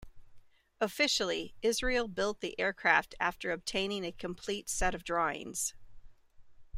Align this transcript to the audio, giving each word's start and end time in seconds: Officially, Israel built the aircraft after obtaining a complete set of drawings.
Officially, 0.79 1.53
Israel 1.61 2.07
built 2.07 2.39
the 2.39 2.59
aircraft 2.59 3.13
after 3.19 3.51
obtaining 3.51 4.03
a 4.03 4.11
complete 4.11 4.67
set 4.67 4.95
of 4.95 5.03
drawings. 5.03 5.75